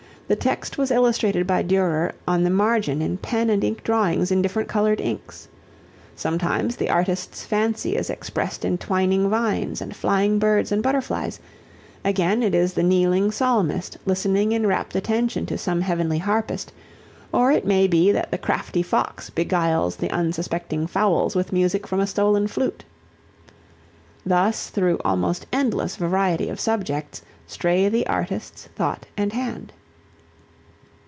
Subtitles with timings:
[0.27, 4.41] The text was illustrated by Durer on the margin in pen and ink drawings in
[4.41, 5.49] different colored inks.
[6.15, 11.41] Sometimes the artist's fancy is expressed in twining vines and flying birds and butterflies,
[12.05, 16.71] again it is the kneeling Psalmist listening in rapt attention to some heavenly harpist,
[17.33, 21.99] or it may be that the crafty fox beguiles the unsuspecting fowls with music from
[21.99, 22.85] a stolen flute.
[24.25, 29.73] Thus through almost endless variety of subjects stray the artist's thought and hand.